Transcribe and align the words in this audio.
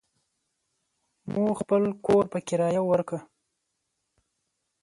مو 1.33 1.43
خپل 1.59 1.81
کور 2.05 2.23
په 2.31 2.39
کريه 2.47 2.81
وارکه. 2.83 3.19